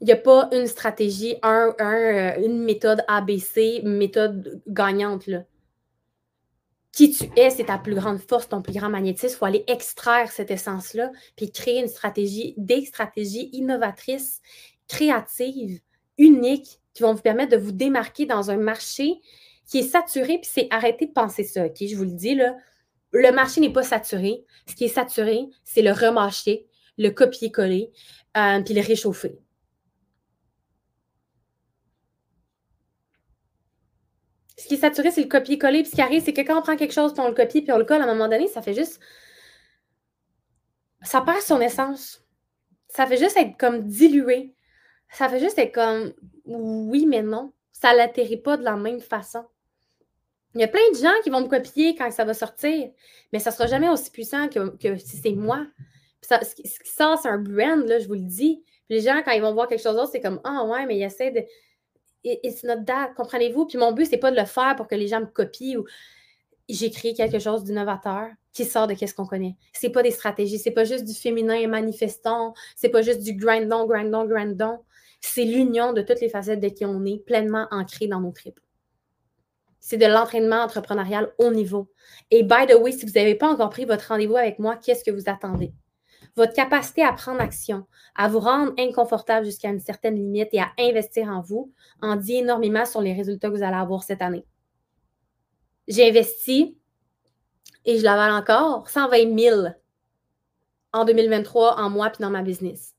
[0.01, 5.29] Il n'y a pas une stratégie, euh, une méthode ABC, méthode gagnante.
[6.91, 9.36] Qui tu es, c'est ta plus grande force, ton plus grand magnétisme.
[9.36, 14.41] Il faut aller extraire cette essence-là, puis créer une stratégie, des stratégies innovatrices,
[14.88, 15.79] créatives,
[16.17, 19.21] uniques, qui vont vous permettre de vous démarquer dans un marché
[19.65, 21.78] qui est saturé, puis c'est arrêter de penser ça, OK?
[21.80, 22.56] Je vous le dis, là,
[23.13, 24.43] le marché n'est pas saturé.
[24.67, 27.91] Ce qui est saturé, c'est le remarcher, le copier-coller,
[28.38, 29.38] euh, puis le réchauffer.
[34.58, 35.82] Ce qui est saturé, c'est le copier-coller.
[35.82, 37.62] Puis ce qui arrive, c'est que quand on prend quelque chose, puis on le copie,
[37.62, 38.99] puis on le colle, à un moment donné, ça fait juste.
[41.02, 42.23] Ça perd son essence.
[42.88, 44.56] Ça fait juste être comme dilué.
[45.10, 46.13] Ça fait juste être comme
[46.45, 47.52] oui, mais non.
[47.71, 49.45] Ça l'atterrit pas de la même façon.
[50.55, 52.89] Il y a plein de gens qui vont me copier quand ça va sortir,
[53.31, 55.65] mais ça ne sera jamais aussi puissant que, si c'est moi.
[56.21, 58.63] ce, qui, sort, c'est un brand, là, je vous le dis.
[58.89, 61.03] les gens, quand ils vont voir quelque chose d'autre, c'est comme Ah ouais, mais il
[61.03, 61.43] essaie de
[62.23, 63.65] it's not that, comprenez-vous?
[63.65, 65.85] Puis mon but, c'est pas de le faire pour que les gens me copient ou
[66.69, 69.55] j'ai créé quelque chose d'innovateur qui sort de qu'est-ce qu'on connaît.
[69.73, 73.85] C'est pas des stratégies, c'est pas juste du féminin manifestant, c'est pas juste du grindon,
[73.85, 74.79] grindon, grindon.
[75.19, 78.59] C'est l'union de toutes les facettes de qui on est, pleinement ancré dans nos tripes.
[79.86, 81.91] C'est de l'entraînement entrepreneurial au niveau.
[82.32, 85.04] Et by the way, si vous n'avez pas encore pris votre rendez-vous avec moi, qu'est-ce
[85.04, 85.74] que vous attendez?
[86.38, 90.72] Votre capacité à prendre action, à vous rendre inconfortable jusqu'à une certaine limite et à
[90.80, 94.46] investir en vous en dit énormément sur les résultats que vous allez avoir cette année.
[95.89, 96.78] J'ai investi
[97.84, 99.67] et je l'avale encore 120 000
[100.93, 102.96] en 2023 en moi puis dans ma business.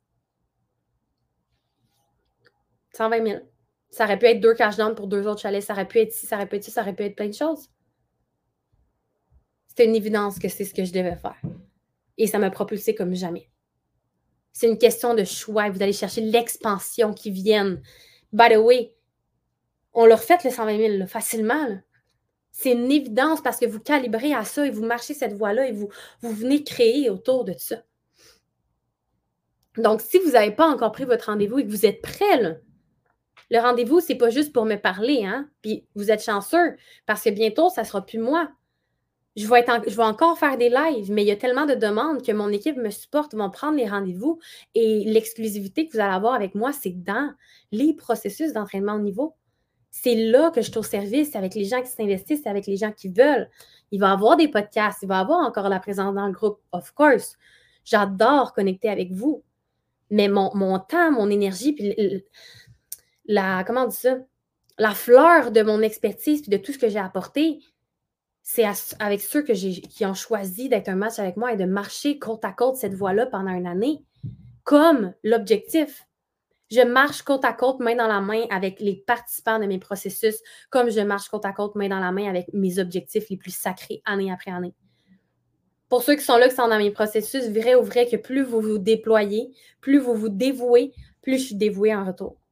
[2.93, 3.54] 120 000.
[3.95, 5.63] Ça aurait pu être deux cash down pour deux autres chalets.
[5.63, 7.29] Ça aurait pu être ci, ça aurait pu être ci, ça aurait pu être plein
[7.29, 7.71] de choses.
[9.69, 11.41] C'était une évidence que c'est ce que je devais faire.
[12.19, 13.49] Et ça m'a propulsé comme jamais.
[14.53, 15.71] C'est une question de choix.
[15.71, 17.83] Vous allez chercher l'expansion qui vienne.
[18.33, 18.97] By the way,
[19.93, 21.79] on leur fait le 120 000 facilement.
[22.51, 25.73] C'est une évidence parce que vous calibrez à ça et vous marchez cette voie-là et
[25.73, 25.89] vous,
[26.21, 27.77] vous venez créer autour de ça.
[29.77, 32.61] Donc, si vous n'avez pas encore pris votre rendez-vous et que vous êtes prêt,
[33.51, 35.49] le rendez-vous, ce n'est pas juste pour me parler, hein?
[35.63, 38.51] Puis vous êtes chanceux parce que bientôt, ça sera plus moi
[39.37, 42.23] je vais, je vais encore faire des lives, mais il y a tellement de demandes
[42.23, 44.39] que mon équipe me supporte, vont prendre les rendez-vous
[44.75, 47.33] et l'exclusivité que vous allez avoir avec moi, c'est dans
[47.73, 49.35] les processus d'entraînement au niveau.
[49.91, 52.93] C'est là que je suis au service avec les gens qui s'investissent, avec les gens
[52.93, 53.49] qui veulent.
[53.91, 56.33] Il va y avoir des podcasts, il va y avoir encore la présence dans le
[56.33, 57.37] groupe, of course.
[57.85, 59.43] J'adore connecter avec vous.
[60.11, 62.25] Mais mon, mon temps, mon énergie, puis
[63.27, 64.19] la, comment on dit ça?
[64.79, 67.61] La fleur de mon expertise puis de tout ce que j'ai apporté,
[68.43, 68.65] c'est
[68.99, 72.53] avec ceux qui ont choisi d'être un match avec moi et de marcher côte à
[72.53, 74.03] côte cette voie-là pendant une année,
[74.65, 76.07] comme l'objectif.
[76.71, 80.37] Je marche côte à côte, main dans la main avec les participants de mes processus,
[80.71, 83.55] comme je marche côte à côte, main dans la main avec mes objectifs les plus
[83.55, 84.75] sacrés année après année.
[85.89, 88.43] Pour ceux qui sont là, qui sont dans mes processus, vrai ou vrai que plus
[88.43, 92.44] vous vous déployez, plus vous vous dévouez, plus je suis dévouée en retour.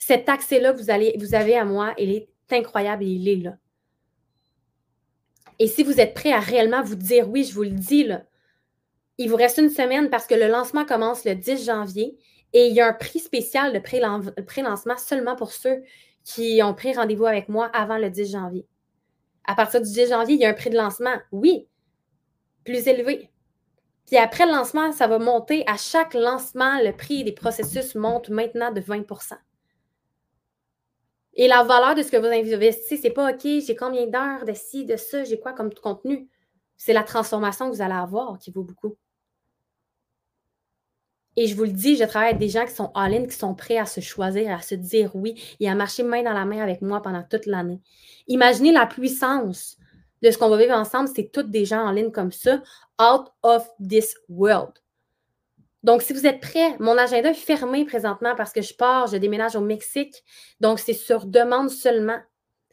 [0.00, 3.36] Cet accès-là que vous, allez, vous avez à moi, il est incroyable et il est
[3.36, 3.56] là.
[5.60, 8.24] Et si vous êtes prêt à réellement vous dire oui, je vous le dis, là,
[9.18, 12.16] il vous reste une semaine parce que le lancement commence le 10 janvier
[12.54, 13.78] et il y a un prix spécial de
[14.42, 15.82] pré-lancement seulement pour ceux
[16.24, 18.66] qui ont pris rendez-vous avec moi avant le 10 janvier.
[19.44, 21.68] À partir du 10 janvier, il y a un prix de lancement, oui,
[22.64, 23.30] plus élevé.
[24.06, 25.62] Puis après le lancement, ça va monter.
[25.66, 29.04] À chaque lancement, le prix des processus monte maintenant de 20
[31.34, 34.52] et la valeur de ce que vous investissez, c'est pas OK, j'ai combien d'heures de
[34.52, 36.28] ci, de ça, j'ai quoi comme contenu?
[36.76, 38.96] C'est la transformation que vous allez avoir qui vaut beaucoup.
[41.36, 43.54] Et je vous le dis, je travaille avec des gens qui sont all-in, qui sont
[43.54, 46.60] prêts à se choisir, à se dire oui et à marcher main dans la main
[46.60, 47.80] avec moi pendant toute l'année.
[48.26, 49.76] Imaginez la puissance
[50.22, 52.62] de ce qu'on va vivre ensemble, c'est toutes des gens en ligne comme ça,
[53.00, 54.72] out of this world.
[55.82, 59.16] Donc, si vous êtes prêts, mon agenda est fermé présentement parce que je pars, je
[59.16, 60.22] déménage au Mexique.
[60.60, 62.18] Donc, c'est sur demande seulement.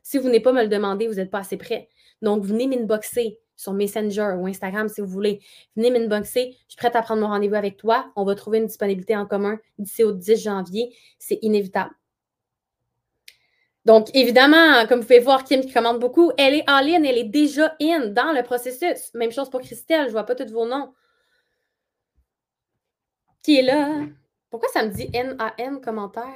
[0.04, 1.88] Si vous venez pas me le demander, vous n'êtes pas assez prêt.
[2.22, 5.39] Donc, venez m'inboxer sur Messenger ou Instagram si vous voulez.
[5.76, 6.56] Venez m'inboxer.
[6.67, 8.12] Je suis prête à prendre mon rendez-vous avec toi.
[8.15, 10.93] On va trouver une disponibilité en commun d'ici au 10 janvier.
[11.17, 11.91] C'est inévitable.
[13.86, 17.17] Donc, évidemment, comme vous pouvez voir, Kim qui commande beaucoup, elle est en ligne, elle
[17.17, 19.13] est déjà in dans le processus.
[19.13, 20.93] Même chose pour Christelle, je ne vois pas tous vos noms
[23.47, 24.05] qui est là.
[24.49, 26.36] Pourquoi ça me dit N-A-N commentaire?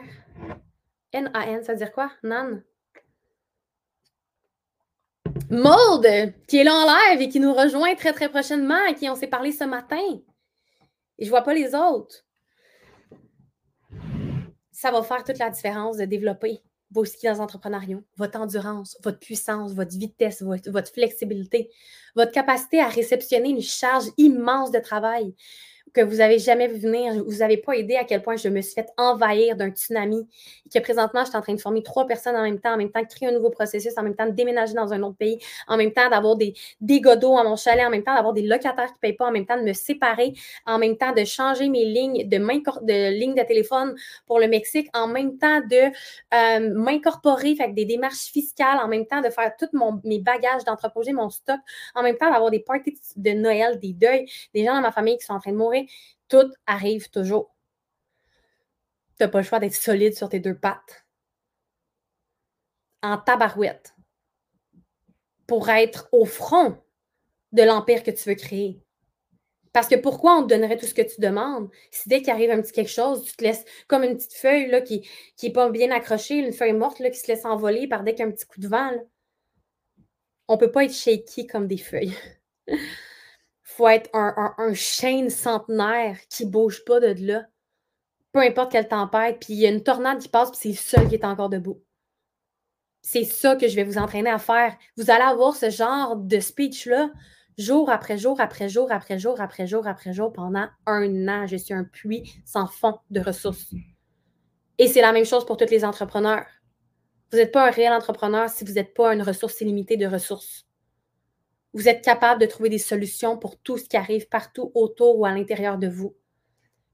[1.11, 2.09] N-A-N, ça veut dire quoi?
[2.23, 2.63] Nan?
[5.49, 6.07] Maud,
[6.47, 9.15] qui est là en live et qui nous rejoint très, très prochainement, à qui on
[9.15, 10.21] s'est parlé ce matin.
[11.17, 12.23] Et je vois pas les autres.
[14.71, 19.73] Ça va faire toute la différence de développer vos skills entrepreneuriaux, votre endurance, votre puissance,
[19.73, 21.69] votre vitesse, votre flexibilité,
[22.15, 25.35] votre capacité à réceptionner une charge immense de travail,
[25.93, 28.61] que vous n'avez jamais vu venir, vous n'avez pas aidé à quel point je me
[28.61, 30.27] suis fait envahir d'un tsunami
[30.65, 32.77] et que présentement, je suis en train de former trois personnes en même temps, en
[32.77, 35.17] même temps de créer un nouveau processus, en même temps de déménager dans un autre
[35.17, 38.33] pays, en même temps d'avoir des dégâts d'eau à mon chalet, en même temps d'avoir
[38.33, 40.33] des locataires qui ne payent pas, en même temps de me séparer,
[40.65, 44.89] en même temps de changer mes lignes de, de lignes de téléphone pour le Mexique,
[44.93, 45.91] en même temps de
[46.33, 49.69] euh, m'incorporer, fait des démarches fiscales, en même temps de faire tous
[50.03, 51.59] mes bagages, d'entreposer mon stock,
[51.95, 55.17] en même temps d'avoir des parties de Noël, des deuils, des gens dans ma famille
[55.17, 55.80] qui sont en train de mourir
[56.27, 57.55] tout arrive toujours.
[59.17, 61.05] Tu n'as pas le choix d'être solide sur tes deux pattes.
[63.01, 63.95] En tabarouette.
[65.47, 66.77] Pour être au front
[67.51, 68.81] de l'empire que tu veux créer.
[69.73, 71.69] Parce que pourquoi on te donnerait tout ce que tu demandes?
[71.91, 74.67] Si dès qu'il arrive un petit quelque chose, tu te laisses comme une petite feuille
[74.67, 75.07] là, qui
[75.41, 78.45] n'est pas bien accrochée, une feuille morte qui se laisse envoler par dès qu'un petit
[78.45, 78.91] coup de vent.
[80.47, 82.17] On ne peut pas être shaky comme des feuilles.
[83.75, 84.73] faut être un, un,
[85.29, 87.45] centenaire qui bouge pas de là.
[88.31, 91.07] Peu importe quelle tempête, puis il y a une tornade qui passe, puis c'est seul
[91.07, 91.81] qui est encore debout.
[93.01, 94.77] C'est ça que je vais vous entraîner à faire.
[94.95, 97.11] Vous allez avoir ce genre de speech-là
[97.57, 101.47] jour après jour, après jour, après jour, après jour, après jour, pendant un an.
[101.47, 103.73] Je suis un puits sans fond de ressources.
[104.77, 106.45] Et c'est la même chose pour tous les entrepreneurs.
[107.31, 110.65] Vous n'êtes pas un réel entrepreneur si vous n'êtes pas une ressource illimitée de ressources.
[111.73, 115.25] Vous êtes capable de trouver des solutions pour tout ce qui arrive partout autour ou
[115.25, 116.15] à l'intérieur de vous.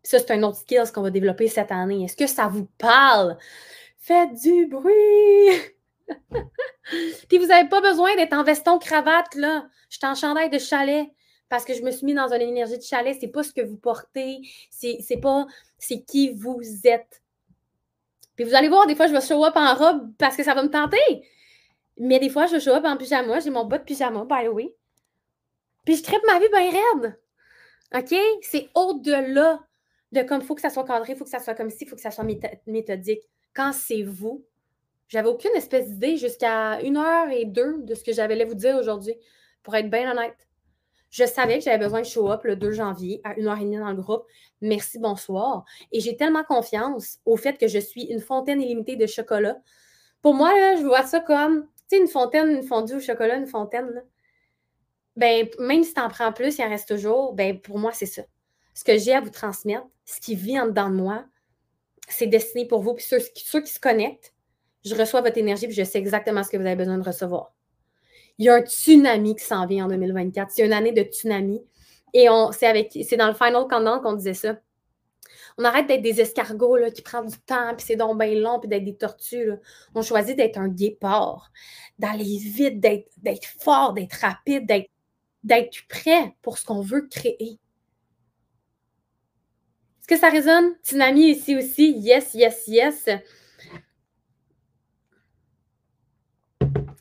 [0.03, 2.03] ça, c'est un autre skill qu'on va développer cette année.
[2.03, 3.37] Est-ce que ça vous parle?
[3.97, 4.93] Faites du bruit!
[7.27, 9.67] Puis vous n'avez pas besoin d'être en veston cravate, là.
[9.89, 11.07] Je suis en chandail de chalet
[11.49, 13.17] parce que je me suis mis dans une énergie de chalet.
[13.19, 14.39] C'est pas ce que vous portez.
[14.69, 17.21] C'est pas c'est qui vous êtes.
[18.35, 20.53] Puis vous allez voir, des fois, je vais show up en robe parce que ça
[20.53, 21.27] va me tenter.
[21.99, 23.39] Mais des fois, je show up en pyjama.
[23.39, 24.75] J'ai mon bas de pyjama, by the way.
[25.85, 27.19] Puis je traite ma vie bien raide.
[27.95, 28.19] OK?
[28.41, 29.59] C'est au-delà
[30.11, 31.83] de comme il faut que ça soit cadré, il faut que ça soit comme ci,
[31.83, 32.25] il faut que ça soit
[32.65, 33.21] méthodique.
[33.53, 34.45] Quand c'est vous,
[35.07, 38.55] j'avais aucune espèce d'idée jusqu'à une heure et deux de ce que j'avais à vous
[38.55, 39.15] dire aujourd'hui,
[39.63, 40.35] pour être bien honnête.
[41.09, 43.63] Je savais que j'avais besoin de show up le 2 janvier à une heure et
[43.63, 44.25] demie dans le groupe.
[44.59, 45.63] Merci, bonsoir.
[45.93, 49.57] Et j'ai tellement confiance au fait que je suis une fontaine illimitée de chocolat.
[50.21, 53.89] Pour moi, je vois ça comme sais, une fontaine, une fondue au chocolat, une fontaine,
[53.89, 54.01] là,
[55.17, 58.05] ben, même si tu en prends plus, il en reste toujours, ben, pour moi, c'est
[58.05, 58.21] ça.
[58.75, 61.25] Ce que j'ai à vous transmettre, ce qui vit en dedans de moi,
[62.07, 62.93] c'est destiné pour vous.
[62.93, 64.33] Puis ceux, qui se connectent,
[64.85, 67.53] je reçois votre énergie, puis je sais exactement ce que vous avez besoin de recevoir.
[68.37, 70.51] Il y a un tsunami qui s'en vient en 2024.
[70.51, 71.61] C'est une année de tsunami.
[72.13, 74.57] Et c'est dans le Final Countdown qu'on disait ça.
[75.57, 78.59] On arrête d'être des escargots là, qui prennent du temps, puis c'est donc bien long,
[78.59, 79.51] puis d'être des tortues.
[79.95, 81.51] On choisit d'être un guépard,
[81.97, 84.67] d'aller vite, d'être fort, d'être rapide,
[85.43, 87.59] d'être prêt pour ce qu'on veut créer.
[89.99, 90.75] Est-ce que ça résonne?
[90.83, 91.91] Tsunami ici aussi.
[91.97, 93.09] Yes, yes, yes.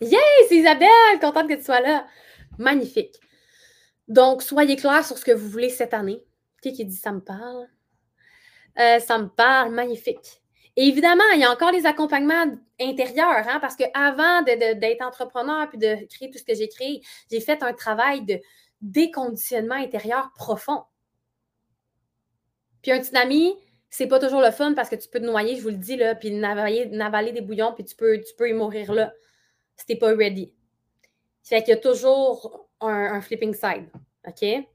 [0.00, 1.20] Yes, Isabelle!
[1.20, 2.06] Contente que tu sois là.
[2.58, 3.20] Magnifique.
[4.08, 6.24] Donc, soyez clairs sur ce que vous voulez cette année.
[6.62, 7.66] Qui qui dit ça me parle?
[8.78, 10.42] Euh, ça me parle, magnifique.
[10.76, 12.44] Et évidemment, il y a encore les accompagnements
[12.78, 17.40] intérieurs, hein, parce qu'avant d'être entrepreneur puis de créer tout ce que j'ai créé, j'ai
[17.40, 18.38] fait un travail de
[18.82, 20.84] déconditionnement intérieur profond.
[22.82, 23.56] Puis un tsunami,
[23.88, 25.96] c'est pas toujours le fun parce que tu peux te noyer, je vous le dis,
[25.96, 29.14] là, puis navaler, navaler des bouillons, puis tu peux, tu peux y mourir là
[29.78, 30.54] si t'es pas ready.
[31.42, 33.88] Fait qu'il y a toujours un, un flipping side.
[34.26, 34.66] OK?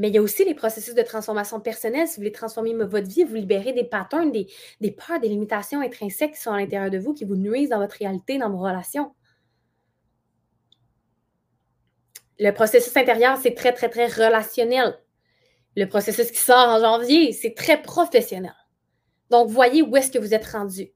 [0.00, 2.08] Mais il y a aussi les processus de transformation personnelle.
[2.08, 4.46] Si vous voulez transformer votre vie, vous libérez des patterns, des,
[4.92, 7.96] peurs, des limitations intrinsèques qui sont à l'intérieur de vous, qui vous nuisent dans votre
[7.96, 9.12] réalité, dans vos relations.
[12.38, 14.98] Le processus intérieur, c'est très, très, très relationnel.
[15.76, 18.54] Le processus qui sort en janvier, c'est très professionnel.
[19.28, 20.94] Donc, voyez où est-ce que vous êtes rendu.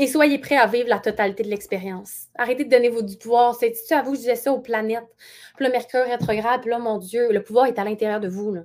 [0.00, 2.28] Et soyez prêts à vivre la totalité de l'expérience.
[2.36, 3.56] Arrêtez de donner vos du pouvoir.
[3.56, 5.08] C'est à vous, je disais ça aux planètes?
[5.56, 8.56] Puis le Mercure rétrograde, puis là, mon Dieu, le pouvoir est à l'intérieur de vous.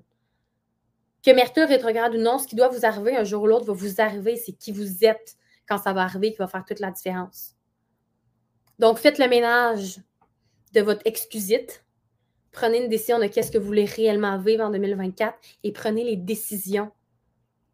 [1.24, 3.74] Que Mercure rétrograde ou non, ce qui doit vous arriver un jour ou l'autre va
[3.74, 4.36] vous arriver.
[4.36, 5.36] C'est qui vous êtes
[5.68, 7.56] quand ça va arriver qui va faire toute la différence.
[8.78, 10.02] Donc, faites le ménage
[10.74, 11.84] de votre excusite.
[12.52, 16.16] Prenez une décision de qu'est-ce que vous voulez réellement vivre en 2024 et prenez les
[16.16, 16.92] décisions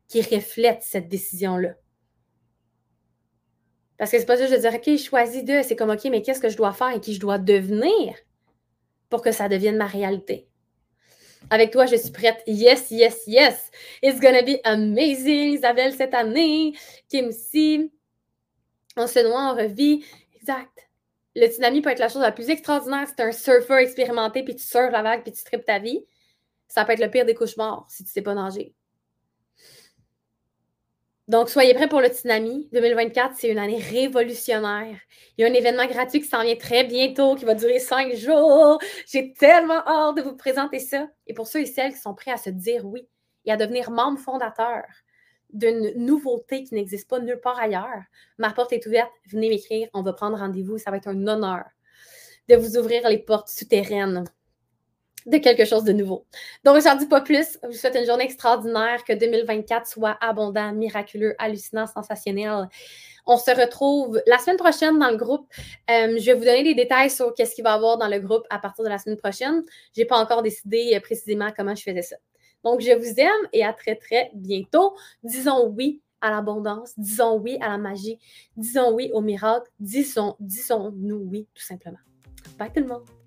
[0.08, 1.76] qui reflètent cette décision-là.
[4.00, 5.62] Parce que c'est pas juste de dire, OK, je choisis deux.
[5.62, 8.16] C'est comme, OK, mais qu'est-ce que je dois faire et qui je dois devenir
[9.10, 10.48] pour que ça devienne ma réalité?
[11.50, 12.42] Avec toi, je suis prête.
[12.48, 13.70] Yes, yes, yes.
[14.02, 16.74] It's gonna be amazing, Isabelle, cette année.
[17.10, 17.92] Kim aussi.
[18.96, 20.06] On se noie, on revit.
[20.36, 20.90] Exact.
[21.36, 24.56] Le tsunami peut être la chose la plus extraordinaire si tu un surfeur expérimenté, puis
[24.56, 26.06] tu surfes la vague, puis tu tripes ta vie.
[26.70, 28.74] Ça peut être le pire des cauchemars si tu ne sais pas nager.
[31.30, 32.68] Donc, soyez prêts pour le tsunami.
[32.74, 34.98] 2024, c'est une année révolutionnaire.
[35.38, 38.16] Il y a un événement gratuit qui s'en vient très bientôt, qui va durer cinq
[38.16, 38.80] jours.
[39.06, 41.08] J'ai tellement hâte de vous présenter ça.
[41.28, 43.08] Et pour ceux et celles qui sont prêts à se dire oui
[43.46, 44.88] et à devenir membres fondateurs
[45.54, 48.02] d'une nouveauté qui n'existe pas nulle part ailleurs,
[48.40, 49.12] ma porte est ouverte.
[49.32, 49.88] Venez m'écrire.
[49.94, 50.80] On va prendre rendez-vous.
[50.80, 51.64] Ça va être un honneur
[52.48, 54.24] de vous ouvrir les portes souterraines
[55.26, 56.26] de quelque chose de nouveau.
[56.64, 57.58] Donc, j'en dis pas plus.
[57.64, 62.68] Je vous souhaite une journée extraordinaire, que 2024 soit abondant, miraculeux, hallucinant, sensationnel.
[63.26, 65.46] On se retrouve la semaine prochaine dans le groupe.
[65.90, 68.20] Euh, je vais vous donner des détails sur qu'est-ce qu'il va y avoir dans le
[68.20, 69.64] groupe à partir de la semaine prochaine.
[69.96, 72.16] Je n'ai pas encore décidé euh, précisément comment je faisais ça.
[72.64, 74.96] Donc, je vous aime et à très, très bientôt.
[75.24, 78.20] Disons oui à l'abondance, disons oui à la magie,
[78.58, 82.00] disons oui au miracle, disons, disons-nous oui, tout simplement.
[82.58, 83.19] Bye tout le monde!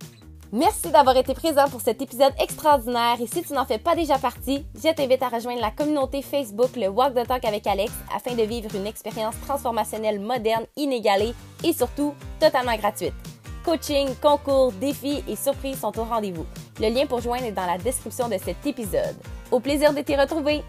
[0.54, 4.18] Merci d'avoir été présent pour cet épisode extraordinaire et si tu n'en fais pas déjà
[4.18, 8.34] partie, je t'invite à rejoindre la communauté Facebook Le Walk the Talk avec Alex afin
[8.34, 11.32] de vivre une expérience transformationnelle moderne, inégalée
[11.64, 13.14] et surtout totalement gratuite.
[13.64, 16.44] Coaching, concours, défis et surprises sont au rendez-vous.
[16.78, 19.16] Le lien pour joindre est dans la description de cet épisode.
[19.50, 20.62] Au plaisir de t'y retrouver!